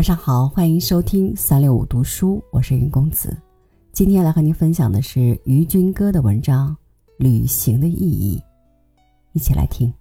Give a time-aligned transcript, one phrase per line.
[0.00, 3.36] 晚上好，欢迎收听三六五读书，我是云公子。
[3.92, 6.70] 今天来和您分享的是于军哥的文章
[7.18, 8.38] 《旅行的意义》，
[9.34, 9.92] 一起来听。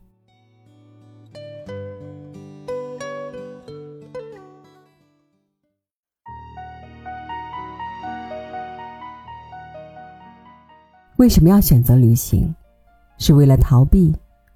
[11.17, 12.55] 为什么要选择旅行？
[13.17, 14.15] 是为了逃避，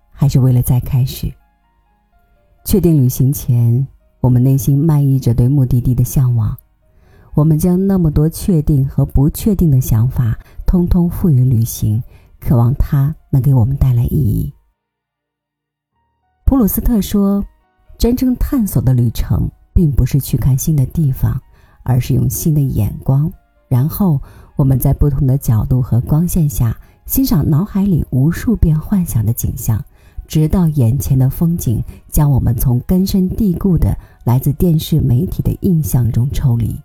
[0.09, 1.29] 还是为了再开始？
[2.63, 3.85] 确定旅行前。
[4.23, 6.57] 我们内心漫溢着对目的地的向往，
[7.33, 12.01] 我们将那么多确定和不确定的想法，通通赋予旅行，
[12.39, 14.53] 渴望它能给我们带来意义。
[16.45, 17.43] 普鲁斯特说
[17.99, 21.37] ：“真正探索的旅程，并不是去看新的地方，
[21.83, 23.29] 而是用新的眼光，
[23.67, 24.17] 然后
[24.55, 26.73] 我们在不同的角度和光线下，
[27.05, 29.83] 欣赏脑海里无数遍幻想的景象。”
[30.27, 36.75] 直到眼前的风景将我们从根深蒂固的来自电视媒体的印象中抽离。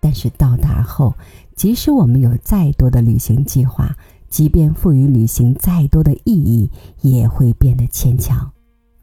[0.00, 1.14] 但是到达后，
[1.54, 3.96] 即使我们有再多的旅行计划，
[4.28, 8.50] 即便赋予旅行再多的意义，也会变得牵强。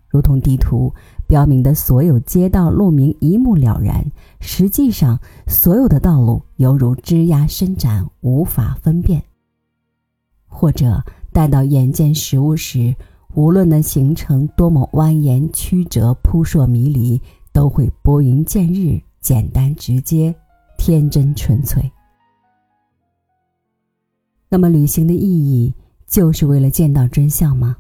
[0.10, 0.94] 如同地图
[1.28, 4.06] 标明的所有街道路名一目了然，
[4.40, 9.24] 实际上所有的道路犹如枝桠伸展，无法分辨。
[10.48, 11.04] 或者。
[11.40, 12.94] 待到眼见实物时，
[13.34, 17.22] 无论那行程多么蜿蜒曲折、扑朔迷离，
[17.54, 20.36] 都会拨云见日，简单直接，
[20.78, 21.90] 天真纯粹。
[24.50, 25.74] 那么，旅行的意义
[26.06, 27.78] 就是为了见到真相吗？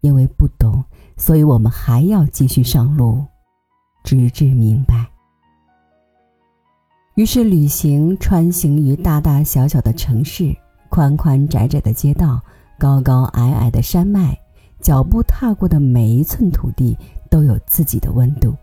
[0.00, 0.82] 因为不懂，
[1.18, 3.22] 所以我们还要继续上路，
[4.02, 5.06] 直至明白。
[7.16, 10.56] 于是，旅行穿行于大大小小的城市。
[10.96, 12.40] 宽宽窄窄的街道，
[12.78, 14.34] 高高矮矮的山脉，
[14.80, 16.96] 脚步踏过的每一寸土地
[17.28, 18.54] 都有自己的温度。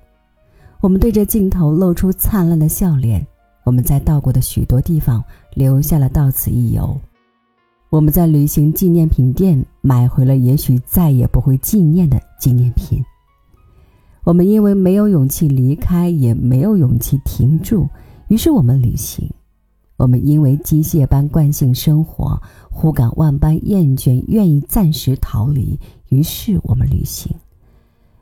[0.82, 3.24] 我们对着镜头露出灿烂的笑脸。
[3.64, 5.24] 我们在到过的许多地方
[5.54, 7.00] 留下了到此一游。
[7.92, 13.00] 我们在旅行纪念品店买回了也许再也不会纪念的纪念品。
[14.24, 17.88] 我们因为没有勇气离开，也没有勇气停住，
[18.28, 19.30] 于是我们旅行。
[20.04, 22.38] 我们因为机械般惯性生活，
[22.70, 27.34] 忽感万般厌倦，愿意暂时逃离，于是我们旅行。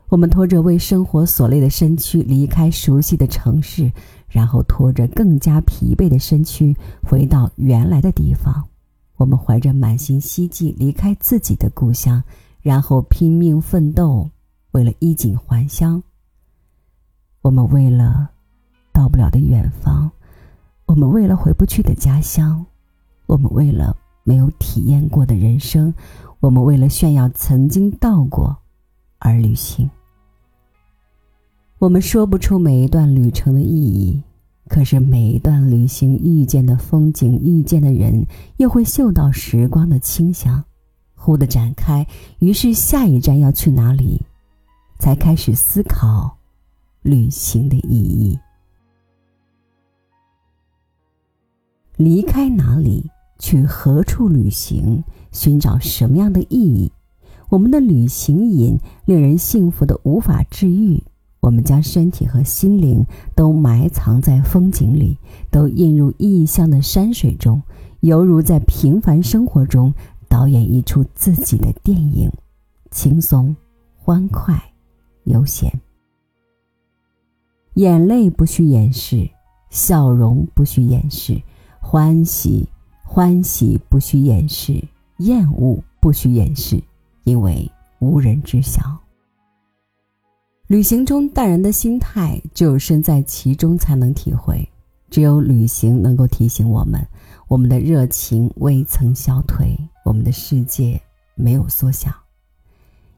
[0.08, 3.90] 我们拖着为生活所累的身躯离开熟悉的城市，
[4.28, 6.72] 然后拖着更加疲惫的身躯
[7.02, 8.62] 回到原来的地方。
[9.16, 12.22] 我们怀着满心希冀离开自己的故乡，
[12.60, 14.30] 然后拼命奋斗，
[14.70, 16.00] 为了衣锦还乡。
[17.40, 18.30] 我们为了
[18.92, 20.08] 到不了的远方。
[20.92, 22.66] 我们为了回不去的家乡，
[23.24, 25.94] 我们为了没有体验过的人生，
[26.38, 28.54] 我们为了炫耀曾经到过
[29.18, 29.88] 而旅行。
[31.78, 34.22] 我们说不出每一段旅程的意义，
[34.68, 38.26] 可是每一段旅行遇见的风景、遇见的人，
[38.58, 40.62] 又会嗅到时光的清香，
[41.14, 42.06] 忽的展开。
[42.40, 44.20] 于是下一站要去哪里，
[44.98, 46.36] 才开始思考
[47.00, 48.38] 旅行的意义。
[52.02, 53.08] 离开哪里，
[53.38, 55.04] 去何处旅行？
[55.30, 56.90] 寻找什么样的意义？
[57.48, 61.00] 我们的旅行瘾令人幸福的无法治愈。
[61.40, 63.04] 我们将身体和心灵
[63.36, 65.16] 都埋藏在风景里，
[65.50, 67.62] 都印入异乡的山水中，
[68.00, 69.94] 犹如在平凡生活中
[70.28, 72.30] 导演一出自己的电影，
[72.90, 73.54] 轻松、
[73.96, 74.60] 欢快、
[75.24, 75.72] 悠闲。
[77.74, 79.30] 眼泪不需掩饰，
[79.70, 81.40] 笑容不需掩饰。
[81.84, 82.66] 欢喜，
[83.02, 84.82] 欢喜不需掩饰；
[85.18, 86.82] 厌恶不需掩饰，
[87.24, 88.80] 因为无人知晓。
[90.68, 94.66] 旅行中淡然的心态，只有身在其中才能体会。
[95.10, 97.06] 只有旅行能够提醒我们，
[97.46, 99.76] 我们的热情未曾消退，
[100.06, 100.98] 我们的世界
[101.34, 102.10] 没有缩小。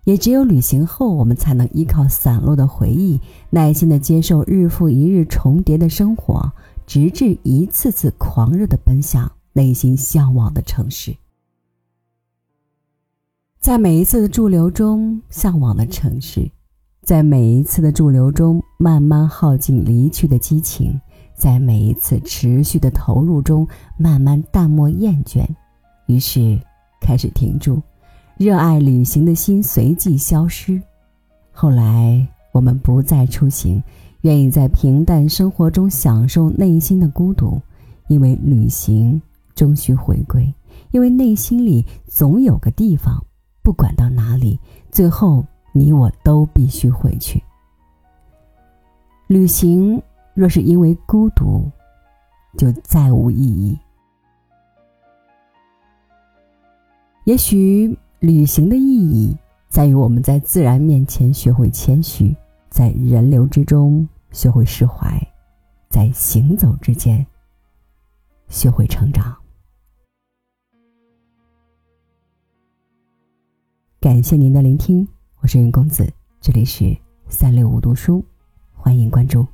[0.03, 3.21] 也只有旅行后，我们才能依靠散落的回忆，
[3.51, 6.53] 耐心的接受日复一日重叠的生活。
[6.87, 11.17] 直至一次次狂热的奔向内心向往的城市，
[13.59, 16.51] 在每一次的驻留中，向往的城市，
[17.03, 21.01] 在每一次的驻留中，慢慢耗尽离去的激情，
[21.35, 23.67] 在每一次持续的投入中，
[23.97, 25.47] 慢慢淡漠厌倦，
[26.07, 26.61] 于是
[27.01, 27.81] 开始停住，
[28.37, 30.83] 热爱旅行的心随即消失。
[31.51, 33.83] 后来，我们不再出行。
[34.25, 37.61] 愿意在平淡生活中享受内心的孤独，
[38.09, 39.21] 因为旅行
[39.55, 40.51] 终须回归，
[40.93, 43.23] 因为内心里总有个地方，
[43.63, 44.59] 不管到哪里，
[44.91, 45.45] 最后
[45.75, 47.43] 你我都必须回去。
[49.27, 51.71] 旅行若是因为孤独，
[52.57, 53.79] 就再无意义。
[57.25, 59.37] 也许旅行的意义
[59.69, 62.35] 在于我们在自然面前学会谦虚，
[62.71, 65.17] 在人流之中学会释怀，
[65.89, 67.25] 在行走之间
[68.49, 69.33] 学会成长。
[74.01, 75.07] 感谢您的聆听，
[75.41, 76.95] 我是云公子，这里是
[77.29, 78.25] 三六五读书，
[78.73, 79.47] 欢迎关注。